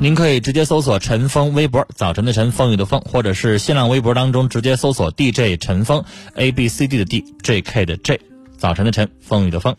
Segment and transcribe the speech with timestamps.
[0.00, 6.02] 您可以直接搜索陈峰微博，早晨的晨，风雨的风，或者是新浪微博当中直接搜索 DJ 陈峰
[6.34, 8.20] ，A B C D 的 D，J K 的 J，
[8.56, 9.76] 早晨的晨，风雨的风。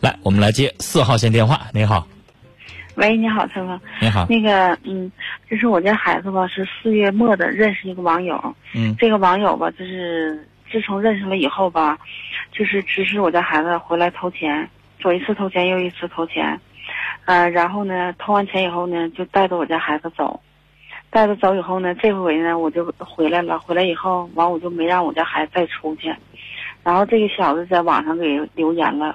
[0.00, 1.68] 来，我们来接四号线电话。
[1.72, 2.06] 你好，
[2.96, 3.80] 喂，你好，陈峰。
[4.00, 4.26] 你好。
[4.28, 5.10] 那个，嗯，
[5.50, 6.46] 就是我家孩子吧？
[6.46, 8.54] 是四月末的认识一个网友。
[8.74, 8.94] 嗯。
[8.98, 11.98] 这个网友吧，就是自从认识了以后吧。
[12.50, 16.60] 就是指使我家孩子回来偷钱，左一次偷钱，右一次偷钱，
[17.24, 20.40] 呃，然后呢，偷完钱以后呢，就带着我家孩子走，
[21.10, 26.12] 带着走以后呢，这回呢，我就回来了，回来以后，完我就没让我家孩子再出去，
[26.82, 29.14] 然后这个小子在网上给留言了，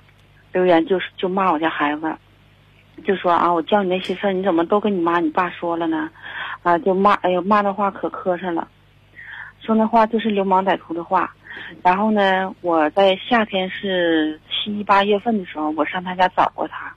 [0.54, 2.16] 留言就是就骂我家孩子，
[3.04, 6.10] 就说啊，我叫你那些事儿，你怎么都跟你妈你爸说了呢？
[6.62, 8.68] 啊，就骂，哎呦，骂的话可磕碜了，
[9.60, 11.34] 说那话就是流氓歹徒的话。
[11.81, 16.94] 然后呢，我在夏天是七八月份的时候，我上他家找过他，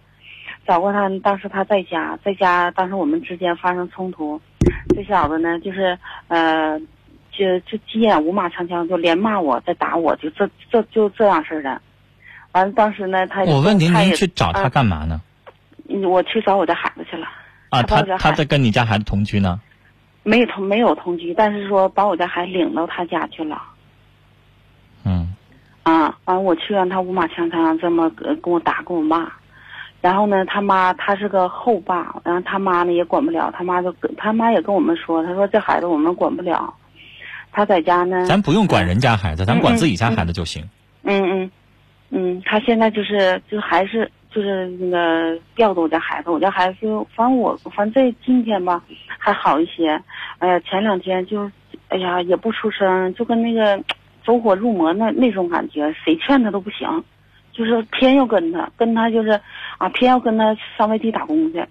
[0.67, 1.09] 找过他。
[1.23, 4.41] 当时他在家，在家，当时我们之间发生冲突，
[4.95, 6.79] 这小子呢，就是呃，
[7.31, 11.81] 就就急眼五马长枪，就连骂我，再打我，就这这就这样式的。
[12.53, 15.21] 完了，当时呢，他我问您，您去找他干嘛呢？
[16.05, 17.27] 我去找我的孩子去了。
[17.69, 19.61] 啊，他他在跟你家孩子同居呢？
[20.23, 23.63] 没有同没有同居，但是说把我家孩子领到他家去了。
[25.87, 29.31] 嗯，啊，完我去完他五马枪枪这么跟我打跟我骂，
[30.01, 36.75] 然后呢，他妈他是个后爸，然后他妈呢也管不了，他妈就跟他妈也跟我们说，他说这孩子我们管不了，
[37.53, 38.27] 他在家呢。
[38.27, 40.69] 咱不用管人家孩子，咱管自己家孩子就行。
[41.05, 41.51] 嗯嗯，
[42.11, 50.03] 嗯，他现在就是就还是就是那个吊着我家孩子，我家孩子就反正我反正这今天吧还好一些，
[50.39, 51.49] 哎呀前两天就
[51.91, 53.81] 哎呀也不出声，就跟那个。
[54.27, 57.05] 走火入魔那那种感觉，谁劝他都不行，
[57.53, 59.41] 就是偏要跟他，跟他就是
[59.79, 61.65] 啊，偏要跟他上外地打工去。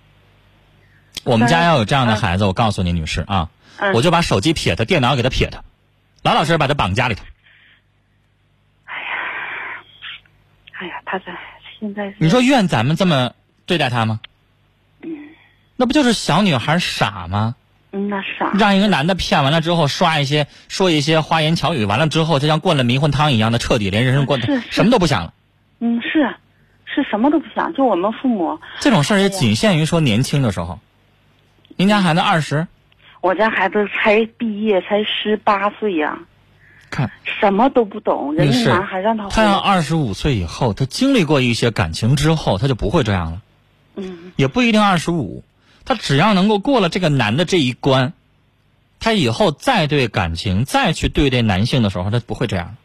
[1.26, 3.50] 我们家要有这样的孩子，我告诉你，女士啊，
[3.94, 5.63] 我就把手机撇他，电脑给他撇他，
[6.24, 7.24] 老老实实把他绑家里头。
[8.86, 9.84] 哎呀，
[10.80, 11.25] 哎呀，他在
[11.80, 12.13] 现在。
[12.19, 13.34] 你说怨咱们这么
[13.66, 14.19] 对待他吗？
[15.01, 15.10] 嗯。
[15.75, 17.56] 那不就是小女孩傻吗？
[17.97, 24.38] 那啥，让一个男的骗完了之后，刷一些说一些花言巧语，完了之后就像灌了迷魂汤一样的彻底，连人生过
[24.69, 25.33] 什么都不想了。
[25.80, 26.36] 嗯，是，
[26.86, 27.74] 是什么都不想。
[27.74, 30.80] 就我们父母这种事儿也仅限于说年轻的时候。
[31.77, 32.68] 您家孩子二十？
[33.21, 36.19] 我家孩子才毕业，才十八岁呀。
[36.89, 38.33] 看，什么都不懂。
[38.36, 43.41] 人家男孩让他他要二十五岁以后，他经历过一些感情之后，他就不会这样了。
[43.95, 44.31] 嗯。
[44.36, 45.44] 也不一定二十五。
[45.86, 48.14] 他只要能够过了这个男的这一关，
[49.00, 52.76] 他以后再对感情再去对待男性的时候，他不会这样。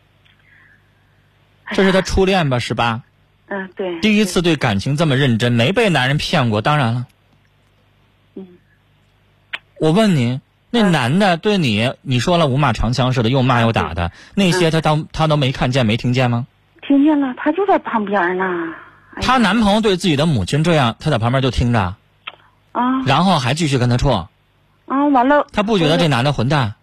[1.73, 2.59] 这是他初恋吧？
[2.59, 3.03] 十八。
[3.47, 4.01] 嗯，对。
[4.01, 7.07] 第一次对感情这么认真，没被男人骗过，当然了。
[8.35, 8.47] 嗯
[9.79, 16.47] 我问你，那男的对你，你说了五马长枪似的，又骂又打的，那些他当他都没看见没听见吗？
[16.87, 18.45] 听见了，他就在旁边呢。
[19.23, 21.97] 她男朋友对自己的母亲这样，她在旁边就听着，
[22.73, 24.09] 啊然后还继续跟他处，
[24.87, 26.75] 啊，完了，他不觉得这男的混蛋？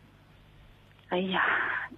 [1.10, 1.42] 哎呀，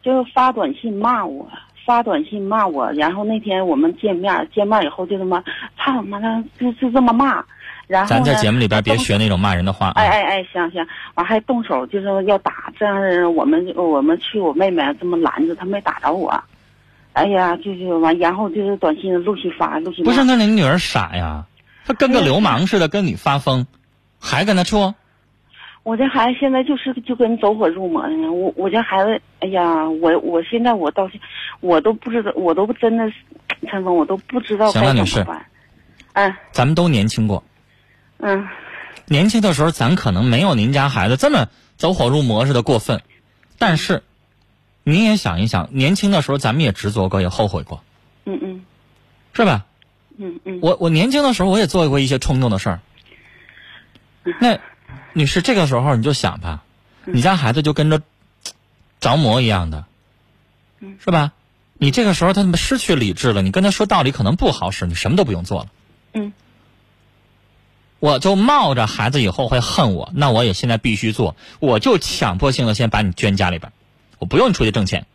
[0.04, 1.48] 就发短信骂我，
[1.86, 5.42] 发短信骂我，然后那天我们见面，见面以后就他妈
[5.78, 7.44] 操他妈的，就就这么骂，
[7.88, 9.94] 然后咱在节目里边别学那种骂人的话啊！
[9.96, 10.86] 哎哎哎，行行，
[11.16, 16.32] 完还动手，就是要打，这样我们我们去我妹妹这么拦着，她没打着我。
[17.14, 21.44] 哎呀，就是完，然后就是短信陆续发，陆续骂不是，那你女儿傻呀？
[21.88, 23.66] 她跟个流氓似的跟你发疯，
[24.20, 24.94] 还跟他处？
[25.84, 28.32] 我这孩子现在就是就跟走火入魔的呢。
[28.32, 31.20] 我我这孩子，哎呀，我我现在我到现，
[31.62, 33.16] 我都不知道，我都真的是，
[33.68, 35.46] 陈峰，我都不知道行了女士该怎么办。
[36.14, 37.44] 嗯咱们都年轻过，
[38.18, 38.48] 嗯
[39.06, 43.02] 年轻的时候咱可能没有您家孩子这么走火入魔似的过分，
[43.58, 44.04] 但是
[44.84, 47.84] 您也想一想，年轻的时候咱们也执着过，也后悔过，
[48.26, 48.66] 嗯嗯
[49.34, 49.66] 是吧？
[50.18, 52.80] 嗯嗯，我我年轻的时候我也做过一些冲动的事儿。
[54.24, 54.60] 那
[55.14, 56.64] 女士，这个时候你就想吧，
[57.06, 58.02] 你家孩子就跟着
[59.00, 59.86] 着魔一样的，
[61.00, 61.34] 是吧？
[61.82, 65.70] 你这个时候他他妈失去理智了，你跟他说道理可能不好使，你什么都不用做了。
[66.14, 66.34] 嗯。
[68.00, 73.74] 我就冒着孩子以后会恨我，那我也现在必须做，我就强迫性的先把你圈家里边，
[74.20, 75.06] 我不用你出去挣钱，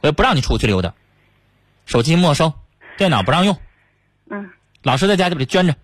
[0.00, 0.92] 我也不让你出去溜达，
[1.86, 2.52] 手机没收，
[2.98, 3.58] 电脑不让用，
[4.30, 4.50] 嗯。
[4.82, 5.76] 老师在家里边圈着，嗯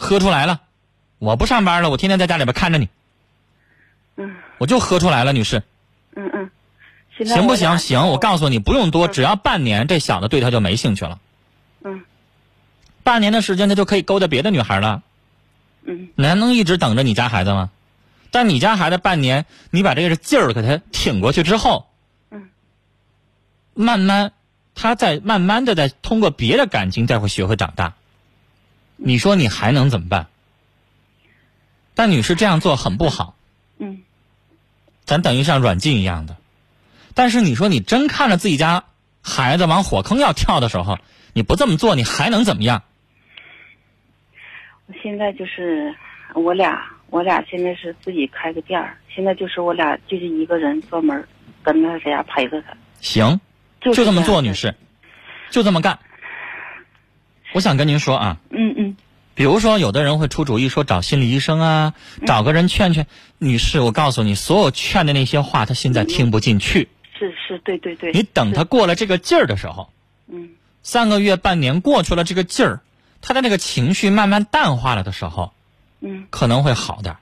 [0.00, 0.60] 喝出来了，
[1.18, 2.88] 我不上班了，我天天在家里边看着你，
[4.16, 5.64] 嗯我就喝出来了，女士，
[6.14, 7.76] 嗯嗯，行不行？
[7.78, 11.18] 行，我告诉你，不用多，只要半年，这小子对他就没兴趣了。
[11.84, 12.02] 嗯
[13.02, 15.02] 半年的时间，他就可以勾搭别的女孩了。
[15.84, 17.70] 嗯你还能一直等着你家孩子吗？
[18.30, 21.88] 但你家孩子半年，你把这个劲儿给他挺过去之后，
[22.30, 22.50] 嗯，
[23.74, 24.32] 慢慢，
[24.74, 27.94] 他在慢慢的在通过别的感情，再会学会长大。
[28.98, 30.26] 你说你还能怎么办？
[31.94, 33.34] 但女士这样做很不好，
[33.78, 34.02] 嗯
[35.04, 36.36] 咱等于像软禁一样的。
[37.14, 38.84] 但是你说你真看着自己家
[39.22, 40.98] 孩子往火坑要跳的时候，
[41.32, 42.82] 你不这么做，你还能怎么样？
[44.86, 45.94] 我现在就是
[46.34, 46.80] 我俩，
[47.10, 51.26] 我俩现在是自己开个店儿，现在就是我俩就是一个人专门
[51.62, 53.40] 跟他在家陪着他，行，
[53.80, 54.54] 就就这么做，女。
[54.54, 54.74] 士，
[55.50, 55.98] 就这么干。
[57.52, 58.96] 我想跟您说啊，嗯嗯
[59.34, 61.94] 比如说有的人会出主意说找心理医生啊，
[62.26, 63.06] 找个人劝劝。
[63.38, 66.88] 女士，我告诉你，所有劝的那些话，他现在听不进去。
[67.16, 68.12] 是是，对对对。
[68.12, 69.90] 你等他过了这个劲儿的时候，
[70.26, 70.50] 嗯
[70.82, 72.80] 三个月、半年过去了，这个劲儿，
[73.22, 75.52] 他的那个情绪慢慢淡化了的时候，
[76.00, 77.20] 嗯可能会好点儿。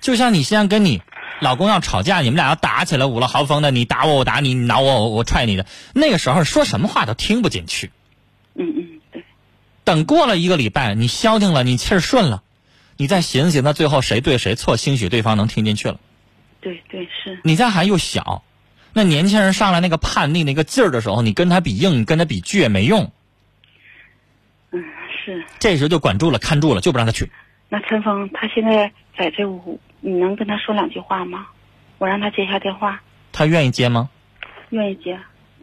[0.00, 1.02] 就像你现在跟你
[1.40, 7.92] 老公要吵架，你们俩要打起来，五了豪风的，你打我，我打你，你挠我，我我踹你的，那个时候说什么话都听不进去。
[8.54, 8.91] 嗯嗯对，
[9.84, 12.42] 等过了一个礼拜，你消停了，你气儿顺了，
[12.96, 15.98] 你再寻思寻思，最后谁对谁错，兴许对方能听进去了。
[16.60, 18.44] 对对是，你家孩子又小，
[18.92, 23.10] 那年轻人上来那个叛逆那个劲儿的时候，你跟他比硬，你跟他比倔没用，
[24.70, 24.84] 嗯
[25.24, 25.44] 是。
[25.58, 27.30] 这时候就管住了，看住了，就不让他去。
[27.68, 31.46] 那陈峰他现在在这屋，你能跟他说两句话吗？
[31.98, 33.00] 我让他接下电话，
[33.32, 34.08] 他愿意接吗？
[34.70, 35.18] 愿意接。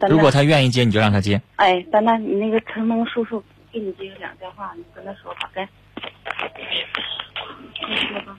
[0.08, 1.42] 如果他愿意接，你就让他接。
[1.56, 5.68] 哎，丹丹，你那个陈峰叔叔给你接两电话，你跟他说吧，该。
[7.88, 8.36] 你说吧。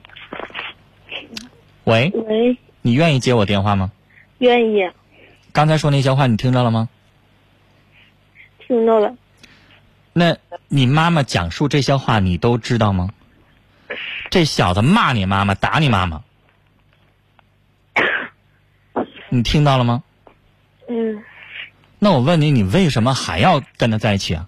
[1.86, 3.92] 喂，喂，你愿意接我电话吗？
[4.40, 4.90] 愿意，
[5.52, 6.90] 刚才说那些话你听到了吗？
[8.60, 9.16] 听到了。
[10.14, 13.10] 那你妈妈讲述这些话你都知道吗？
[14.30, 16.24] 这小子骂你妈妈，打你妈妈，
[19.30, 20.04] 你听到了吗？
[20.88, 21.24] 嗯，
[22.00, 24.48] 那我问你，你为什么还要跟他在一起啊？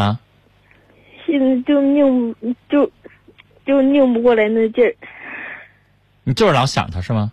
[0.00, 0.18] 啊，
[1.26, 2.34] 现在就拧
[2.70, 2.90] 就
[3.66, 4.96] 就拧不过来那劲儿。
[6.24, 7.30] 你就是老想他是吗？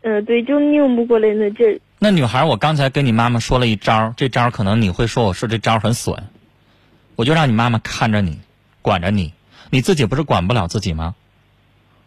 [0.00, 1.78] 嗯、对，就拧不过来那劲儿。
[1.98, 6.24] 那女孩，我刚才跟你妈妈说了一招，这招可能你会说我说这招很损，
[7.16, 8.40] 我就让你妈妈看着你，
[8.80, 9.34] 管着你，
[9.68, 11.14] 你自己不是管不了自己吗？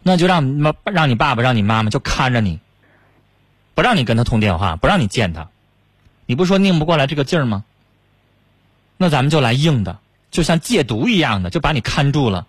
[0.02, 2.58] 那就让妈让你爸爸让你妈妈就看着你，
[3.76, 5.48] 不让你跟他通电话，不让你见他，
[6.26, 7.64] 你不说拧不过来这个劲儿吗？
[8.98, 10.00] 那咱们就来硬的，
[10.30, 12.46] 就像戒毒一样的，就把你看住了。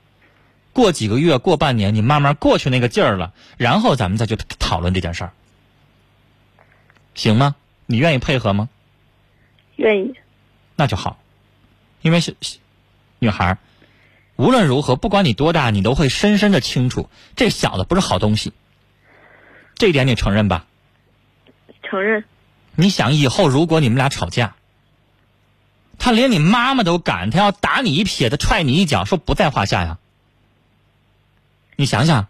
[0.73, 5.31] 过几个月，过半年，你慢慢过去那个劲儿了，然后咱们再去讨论这件事儿，
[7.13, 7.55] 行吗？
[7.85, 8.67] 你愿意配合吗？
[9.77, 10.13] 愿意。
[10.75, 11.19] 那就好。
[12.01, 12.35] 因为是
[13.19, 13.57] 女孩儿，
[14.35, 18.53] 无论如何，不管你多大，你都会深深的清楚，这小子不是好东西。
[19.75, 20.65] 这一点你承认吧？
[21.83, 22.23] 承认。
[22.75, 24.55] 你想以后如果你们俩吵架，
[25.99, 29.99] 他连你妈妈都敢，他要打你一撇子，踹你一脚，说不在话下呀。
[31.75, 32.27] 你想想。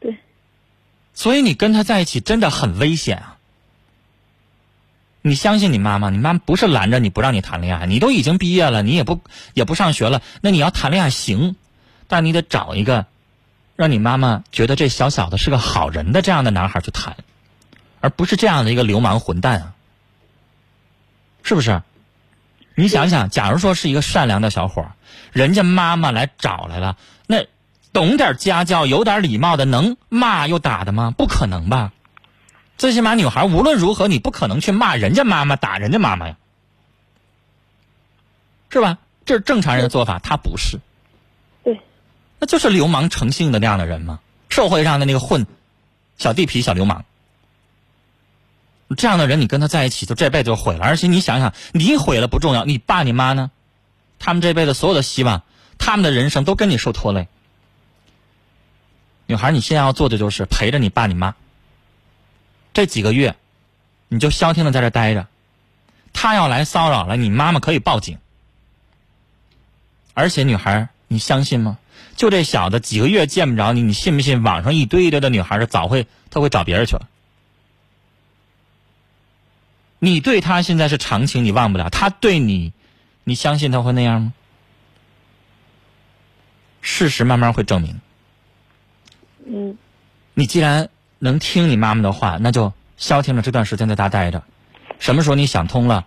[0.00, 0.16] 对。
[1.12, 3.36] 所以你跟他在一起真的很危险啊！
[5.20, 9.20] 你相信你妈妈，你妈不是拦着你不让你谈恋爱，你都已经毕业了，你也不
[9.54, 11.54] 也不上学了，那你要谈恋爱行，
[12.08, 13.06] 但你得找一个
[13.76, 17.16] 让你妈妈觉得这小小的是个好人的这样的男孩去谈，
[18.00, 19.74] 而不是这样的一个流氓混蛋啊！
[21.42, 21.82] 是不是？
[22.74, 24.92] 你想想，假如说是一个善良的小伙儿，
[25.32, 27.46] 人家妈妈来找来了，那
[27.92, 31.12] 懂点家教、有点礼貌的，能骂又打的吗？
[31.16, 31.92] 不可能吧？
[32.78, 36.36] 最起码，女孩无论如何，你不可能去骂人家妈妈、打人家妈妈呀，
[38.70, 38.98] 是吧？
[39.24, 40.80] 这是正常人的做法，他不是。
[41.62, 41.80] 对。
[42.40, 44.18] 那就是流氓成性的那样的人吗？
[44.48, 45.46] 社会上的那个混
[46.18, 47.04] 小地痞、小流氓，
[48.94, 50.84] 这样的人，你跟他在一起，就这辈子就毁了。
[50.84, 53.50] 而且你想想，你毁了不重要，你爸你妈呢？
[54.18, 55.42] 他们这辈子所有的希望，
[55.78, 57.28] 他们的人生都跟你受拖累。
[59.26, 61.34] 女孩，你现在要做的就是陪着你爸你妈。
[62.74, 63.36] 这几个月，
[64.08, 65.26] 你就消停的在这待着。
[66.12, 68.18] 他要来骚扰了，你妈妈可以报警。
[70.14, 71.78] 而且，女孩，你相信吗？
[72.16, 74.42] 就这小子几个月见不着你，你信不信？
[74.42, 77.08] 网上一堆一堆的女孩，早会他会找别人去了。
[80.04, 82.72] 你对他现在是长情，你忘不了；他对你，
[83.22, 84.32] 你相信他会那样吗？
[86.80, 88.00] 事实慢慢会证明。
[89.46, 89.78] 嗯。
[90.34, 90.88] 你既然。
[91.24, 94.42] 能听你妈妈的话，那就消停了这段时间在家待着。
[94.98, 96.04] 什么时候你想通了，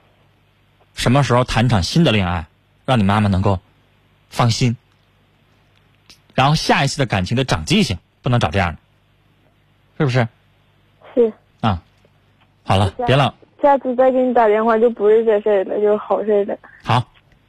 [0.93, 2.47] 什么时候谈场新的恋爱，
[2.83, 3.61] 让你妈妈能够
[4.29, 4.75] 放心。
[6.33, 8.79] 然后下一次的感情得长记性，不能找这样的，
[9.99, 10.27] 是不是？
[11.13, 11.31] 是。
[11.61, 11.81] 啊，
[12.65, 13.33] 好了，别了。
[13.65, 16.55] 下次再给你打电话就不是这事儿了，就是好事了。
[16.84, 17.03] 好，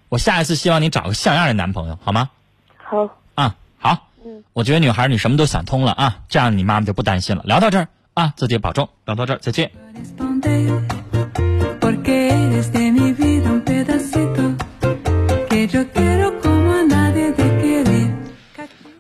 [0.09, 2.31] 我下一次希望你找个像样的男朋友，好吗？
[2.83, 3.07] 好。
[3.35, 4.09] 啊，好。
[4.55, 7.43] 我觉得女孩，你什么都想通了啊，这样你妈妈就不担心了。
[7.45, 8.89] 聊到这儿啊，自己保重。
[9.05, 9.71] 聊到这儿，再见。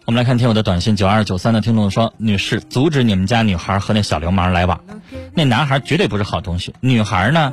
[0.04, 4.80] 我们来看听友的短信，九二九三的听众说：“女士，阻止你们家女孩和那小流氓来往，
[5.36, 6.74] 那男孩绝对不是好东西。
[6.80, 7.52] 女孩呢，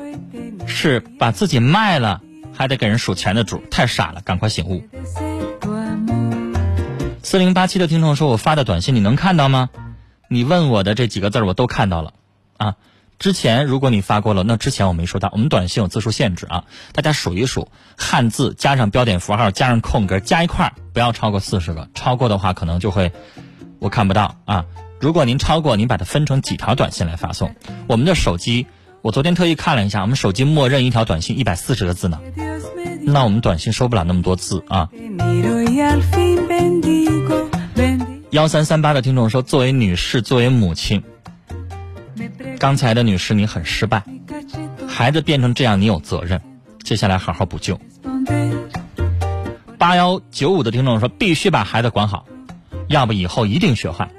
[0.66, 2.22] 是把自己卖了
[2.54, 4.82] 还得给人数钱的主，太傻了，赶快醒悟。”
[7.22, 9.70] 四零八七的听众说：“我发的短信你能看到吗？
[10.30, 12.14] 你问我的这几个字我都看到了，
[12.58, 12.76] 啊，
[13.20, 15.30] 之前如果你发过了，那之前我没收到。
[15.34, 16.64] 我们短信有字数限制啊，
[16.94, 23.12] 大家数一数，汉字加上标点符号加上空格加一块，不要超过四十个，超过的话可能就会
[23.80, 24.66] 我看不到啊。
[25.04, 27.54] 如果您超过，您把它分成几条短信来发送。
[27.88, 28.68] 我们的手机，
[29.02, 32.22] 我昨天特意看了一下，我们手机默认一条短信一百四十个字呢。”
[33.04, 34.90] 那我们短信收不了那么多字啊。
[38.30, 41.04] 幺三三八的听众说：“作为女士，作为母亲，
[42.58, 44.06] 刚才的女士你很失败，
[44.88, 46.42] 孩子变成这样你有责任，
[46.82, 47.78] 接下来好好补救。”
[49.78, 52.26] 八幺九五的听众说：“必须把孩子管好，
[52.88, 54.10] 要不以后一定学坏。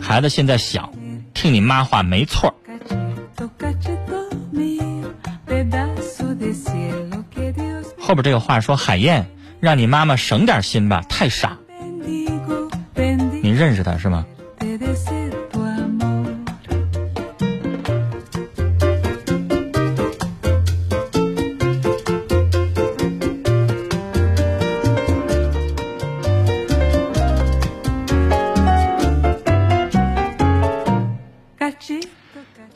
[0.00, 0.92] 孩子现在小，
[1.34, 2.54] 听你妈话没错。”
[7.98, 11.58] 后边这个话说：“海燕，让你妈妈省点心吧，太傻。”
[13.42, 14.24] 你认识他是吗？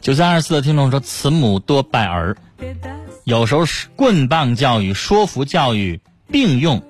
[0.02, 2.37] 九三二四的听众说：“慈母多败儿。”
[3.23, 6.82] 有时候是棍棒教育、说服教育并用，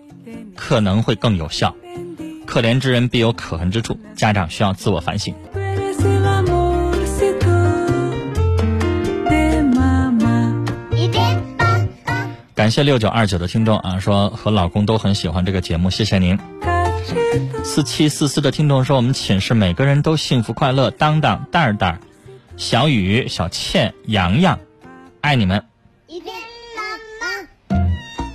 [0.57, 1.77] 可能会更有效。
[2.47, 5.35] 可怜之人必有可恨之处，家长需要自我反省。
[12.55, 16.39] 感谢六九二九的听众啊，说和老公都很喜欢这个节目，谢谢您。
[17.63, 22.01] 四七四四的听众说，我们寝室每个人都幸福快乐，当当蛋蛋，
[22.57, 24.59] 小雨、小倩、洋洋，
[25.21, 25.65] 爱你们。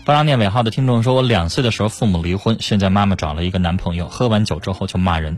[0.06, 5.38] 不让念尾号的听众说：“我两岁的时候父母离婚，现在妈妈找了一个男朋友，喝完酒之后就骂人。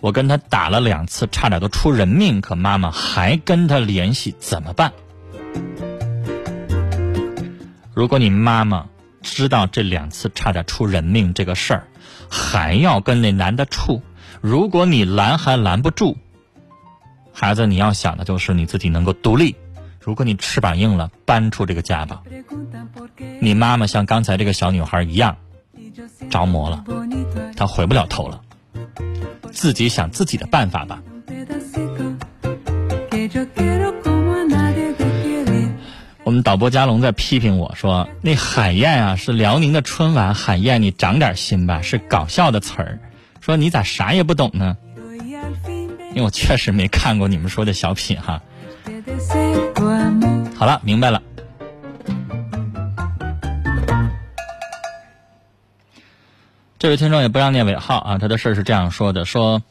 [0.00, 4.92] 我跟他打了两次，差点都出人命，可妈妈还跟他联系，怎么办？
[7.94, 8.86] 如果你妈妈
[9.22, 11.88] 知道这两次差点出人命这个事儿，
[12.28, 14.02] 还要跟那男的处。
[14.40, 16.16] 如果你拦还拦不住，
[17.38, 19.54] 孩子，你要想的就是你自己能够独立。
[20.00, 22.22] 如果你翅膀硬了，搬出这个家吧。
[23.40, 25.36] 你妈妈像刚才这个小女孩一样
[26.30, 26.82] 着魔了，
[27.54, 28.40] 她回不了头了。
[29.52, 31.02] 自己想自己的办法吧。
[36.24, 40.32] 我们导播加龙在批评我说：“那海燕啊，是辽宁的春晚。
[40.32, 42.98] 海燕，你长点心吧，是搞笑的词儿。
[43.40, 44.78] 说你咋啥也不懂呢？
[46.16, 48.40] 因为我确实没看过你们说的小品哈。
[50.56, 51.22] 好了，明白了。
[56.78, 59.62] 这位听众也不让念尾号啊，他的事儿是这样说的：说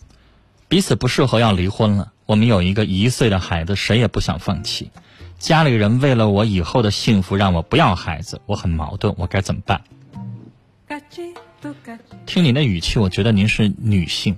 [0.68, 2.14] 彼此不适合要离婚了。
[2.28, 4.92] 我们有一个一岁的孩子，谁也不想放弃。
[5.40, 9.82] 家里人为了我以后的幸福，让我不要孩子，我很矛盾，我该怎么办？
[12.28, 14.38] 听您的语气，我觉得您是女性。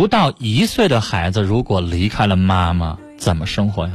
[0.00, 3.92] 不到一岁的孩子，如果离开了妈妈，怎么生活呀？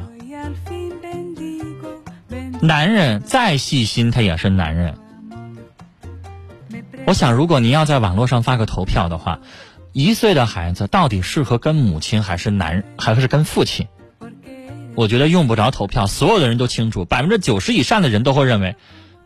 [2.62, 4.95] 男人再细心，他也是男人。
[7.07, 9.39] 我想，如果您要在网络上发个投票的话，
[9.93, 13.88] 一岁的孩子到底适合跟母亲，还是男，还是跟父亲？
[14.93, 18.75] 我觉得用不着投票，所有的人都清楚，百分之九十以上的人都会认为，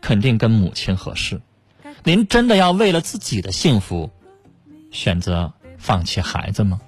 [0.00, 1.42] 肯定跟母亲合适。
[2.04, 4.08] 您真的要为了自己的幸福，
[4.90, 6.78] 选择放弃孩子吗？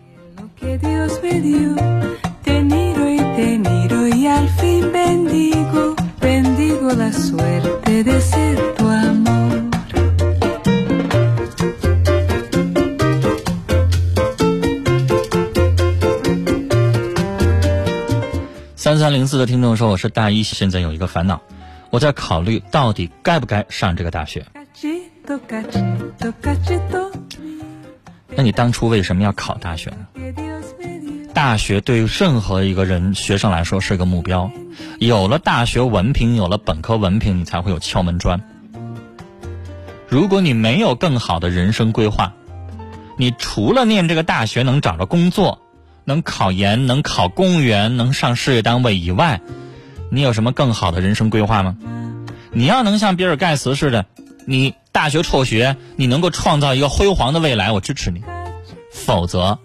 [18.77, 21.41] 三三零四的听众说：“我是大一，现在有一个烦恼，
[21.91, 24.45] 我在考虑到底该不该上这个大学。
[28.37, 30.07] 那你当初为什么要考大学呢？
[31.35, 34.51] 大学对于任何一个人学生来说是个目标，
[34.99, 38.41] 有了大学文凭，有了本科文凭，你才会有敲门砖。
[40.09, 42.33] 如果你没有更好的人生规划，
[43.17, 45.59] 你除了念这个大学能找着工作。”
[46.05, 49.41] 能考研，能考公务员，能上事业单位以外，
[50.11, 51.77] 你有什么更好的人生规划吗？
[52.51, 54.05] 你要能像比尔盖茨似的，
[54.45, 58.23] 你大学辍学，你能够创造一个辉煌的未来，我支持你。
[58.93, 59.59] 否则，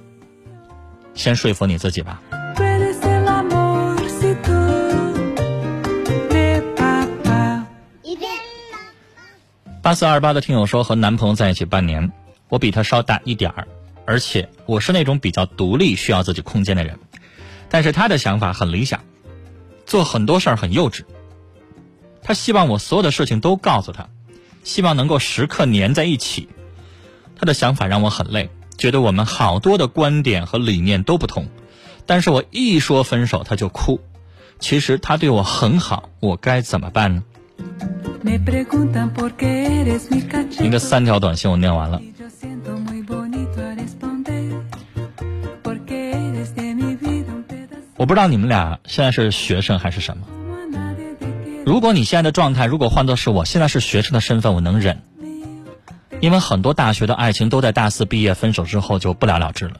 [1.14, 2.22] 先说服你自己吧。
[9.82, 12.12] 八四二八的听友说，和男朋友在一起半年，
[12.48, 13.68] 我比他稍大一点儿。
[14.06, 16.98] 而且我是那种比较独立、需要自己空间的人，
[17.68, 19.02] 但是他的想法很理想，
[19.86, 21.02] 做很多事儿很幼稚。
[22.24, 24.08] 他希望我所有的事情都告诉他，
[24.68, 26.50] 希望能够时刻粘在一起。
[27.38, 31.48] 他的想法让我很累，觉得我们好多的观点和理念都不同。
[32.06, 34.02] 但是我一说分手他就哭。
[34.60, 37.24] 其实他对我很好，我该怎么办呢？
[40.60, 42.02] 您的三条短信我念完了。
[47.96, 50.28] 我不知道你们俩现在是学生还是什么。
[51.68, 55.02] 如果你现在的状态，如果换作是我现在是学生的身份，我能忍，
[56.22, 59.76] 因为很多大学的爱情都在大四毕业分手之后就不了了之了。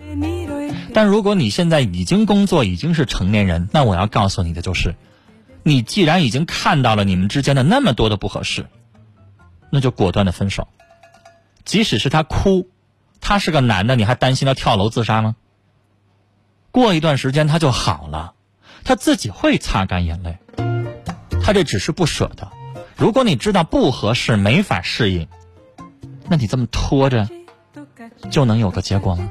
[0.94, 4.96] 但如果你现在已经工作，已经是成年人，那我要告诉你的就是，
[5.64, 8.66] 你既然已经看到了你们之间的那么多的不合适，
[9.70, 10.68] 那就果断的分手。
[11.64, 12.70] 即使是他哭，
[13.22, 15.38] 他是个男的，你还担心他跳楼自杀吗？
[16.72, 18.34] 过一段时间他就好了，
[18.84, 20.38] 他自己会擦干眼泪。
[21.48, 22.52] 他这只是不舍得。
[22.98, 25.30] 如果你知道不合适、没法适应，
[26.28, 27.30] 那你这么拖着，
[28.30, 29.30] 就能有个结果吗？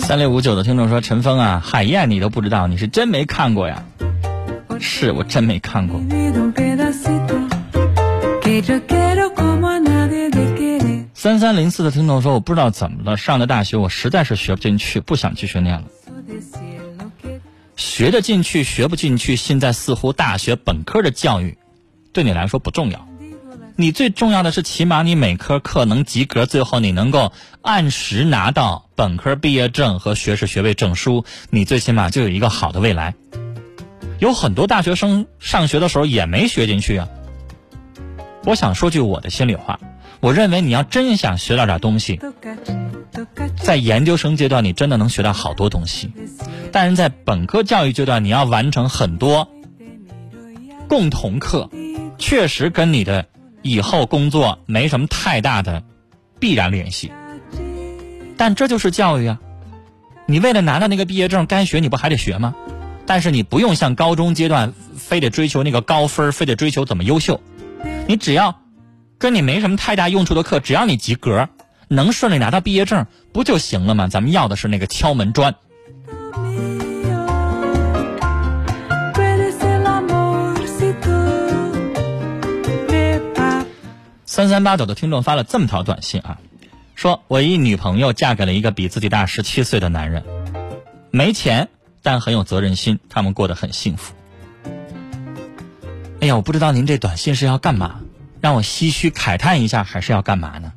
[0.00, 3.84] 三六五九的听众说：“陈峰啊，海燕你都不知道，你是真没看过呀？
[5.04, 6.00] 是我真没看过。”
[11.14, 15.84] 三三零四的听众说：“我不知道怎么了，上了大学我实在是学不进去，不想继续念了。
[17.76, 21.56] 学得进去，学不进去，现在似乎大学本科的教育
[22.12, 23.08] 对你来说不重要。”
[23.76, 33.14] 你最重要的是，起码你每科课能及格，最后你能够按时拿到本科毕业证和学士学位证书，你最起码就有一个好的未来。
[34.18, 37.08] 有很多大学生上学的时候也没学进去啊，
[38.44, 39.78] 我想说句我的心里话，
[40.20, 42.20] 我认为你要真想学到点东西，
[43.56, 46.12] 在研究生阶段你真的能学到好多东西，
[46.72, 49.50] 但是在本科教育阶段你要完成很多
[50.88, 51.70] 共同课，
[52.18, 53.26] 确实跟你的
[53.62, 55.82] 以后工作没什么太大的
[56.38, 57.12] 必然联系。
[58.36, 59.40] 但这就是教育啊！
[60.26, 62.54] 你为了拿到那个毕业证，该学你不还得学吗？
[63.06, 67.40] 但是你不用像高中阶段非得追求那个高分，非得追求怎么优秀。
[68.08, 68.60] 你只要
[69.18, 71.48] 跟你没什么太大用处的课，只要你及格，
[71.88, 74.08] 能顺利拿到毕业证，不就行了吗？
[74.08, 75.54] 咱们要的是那个敲门砖。
[84.24, 86.38] 三三八九的听众发了这么条短信啊，
[86.96, 90.24] 说我一女朋友嫁给了一个比自己大十七岁的男人，
[91.10, 91.68] 没钱。
[92.06, 94.12] 但很有责任心，他们过得很幸福。
[96.20, 98.00] 哎呀，我不知道您这短信是要干嘛，
[98.42, 100.70] 让我唏嘘慨叹一下，还是要干嘛呢？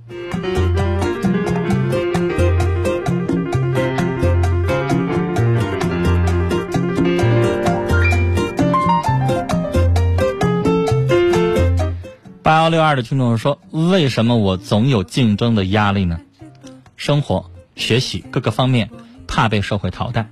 [12.41, 13.59] 八幺六二的听众说
[13.91, 16.21] ：“为什么我总有竞争的压力呢？
[16.95, 18.89] 生活、学习各个方面，
[19.27, 20.25] 怕被社会淘汰。”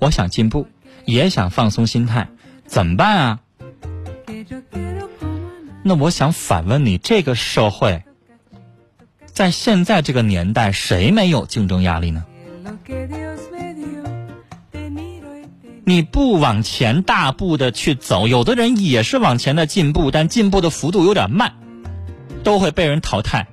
[0.00, 0.66] 我想进步，
[1.04, 2.28] 也想放松心态，
[2.66, 3.40] 怎么办啊？
[5.82, 8.02] 那我想反问你：这个社会，
[9.26, 12.24] 在现在这个年代，谁没有竞争压力呢？
[15.84, 21.54] 你不往前大步的去走，有的人也是往前的进步，但进步的幅度有点慢，
[22.42, 23.48] 都会被人淘汰。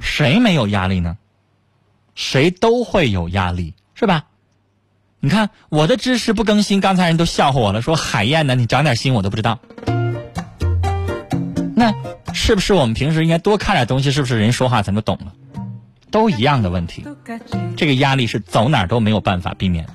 [0.00, 1.18] 谁没有压力呢？
[2.14, 4.26] 谁都会有压力，是吧？
[5.22, 9.58] 你看我的知识不更新，刚才人都笑话我了，说海燕呢，你长点心我都不知道。
[11.76, 11.92] 那
[12.32, 14.10] 是不是我们平时应该多看点东西？
[14.12, 15.32] 是不是人说话咱就懂了？
[16.10, 17.04] 都一样的问题，
[17.76, 19.86] 这个压力是走哪都没有办法避免。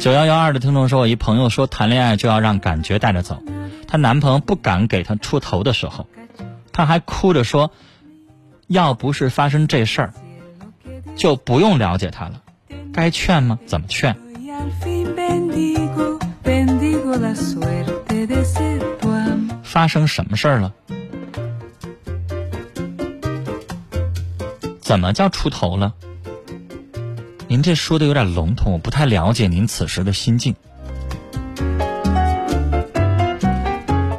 [0.00, 3.40] 九幺幺二的听众说，我一朋友说谈恋爱就要让感觉带着走，
[3.86, 6.08] 她男朋友不敢给她出头的时候，
[6.72, 7.70] 她还哭着说。
[8.68, 10.12] 要不是发生这事儿，
[11.16, 12.42] 就不用了解他了。
[12.92, 13.58] 该劝吗？
[13.66, 14.16] 怎么劝？
[19.62, 20.72] 发生什么事儿了？
[24.80, 25.92] 怎么叫出头了？
[27.48, 30.54] 您这说的有点笼统，我不太了解您此时的心境。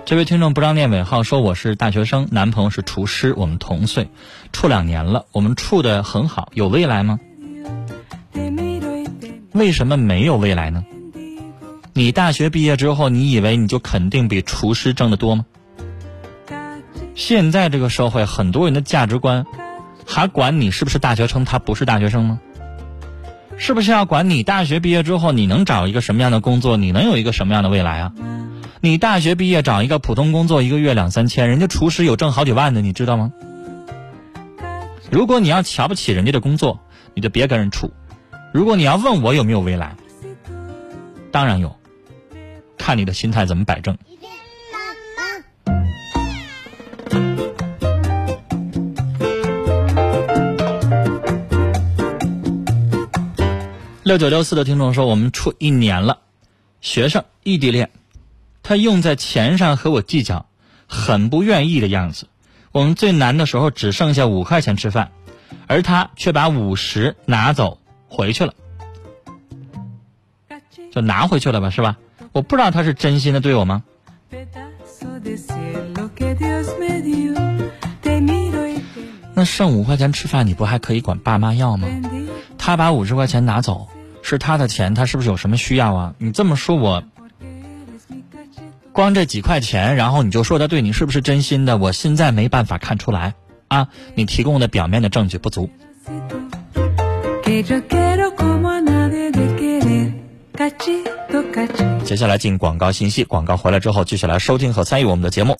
[0.06, 4.08] 这位听众不让念尾号，说我是大学生，男朋友是厨师，我们同岁，
[4.52, 7.20] 处两年了，我们处的很好，有未来吗？
[9.54, 10.86] 为什么没有未来呢？
[11.94, 15.44] 你大学毕业之后，你以为你就肯定比厨师挣得多吗？
[17.15, 19.44] 现在这个社会，很多人的价值观，
[20.06, 22.39] 还管你是不是大学生，他不是大学生吗？
[23.58, 28.12] 是不是要管你大学毕业之后，你能找一个什么样的工作，你能有一个什么样的未来啊？
[28.86, 33.34] 你大学毕业找一个普通工作，一个月两三千，人家厨师有挣好几万的，你知道吗？
[35.10, 36.80] 如果你要瞧不起人家的工作，
[37.15, 37.91] 你就别跟人处。
[38.54, 39.95] 如果你要问我有没有未来，
[41.32, 41.76] 当然有，
[42.78, 43.98] 看你的心态怎么摆正。
[54.04, 56.19] 六九六四的听众说，我们处一年了，
[56.82, 57.89] 学生异地恋。
[58.67, 60.47] 他用在钱上和我计较，
[60.88, 62.28] 很不愿意的样子。
[62.71, 65.12] 我们最难的时候只剩下五块钱吃饭，
[65.67, 68.56] 而他却把五十拿走回去了，
[70.91, 71.97] 就拿回去了吧，是吧？
[72.32, 73.84] 我不知道他是真心的对我吗？
[79.36, 81.88] 那剩五块钱吃饭，你不还可以管爸妈要吗？
[82.58, 83.88] 他把五十块钱拿走，
[84.23, 86.15] 是他的钱，他是不是有什么需要啊？
[86.17, 87.04] 你这么说，我。
[88.95, 91.77] 光这几块钱，然后你就说他对你是不是真心的？
[91.77, 93.34] 我现在没办法看出来，
[93.67, 95.69] 啊，你提供的表面的证据不足。
[102.05, 105.53] 接下来进广告信息，广告回来之后继续来收听和参与我们的节目。